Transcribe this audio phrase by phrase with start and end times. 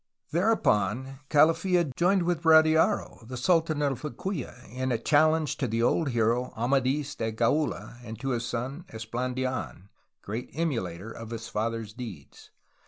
[0.31, 6.09] Thereupon Calafla joined with Radiaro, the sultan of Liquia, in a challenge to the old
[6.09, 9.89] hero Amadls de Gaula and to his son Esplandidn,
[10.23, 12.49] great emulator of his father's deeds.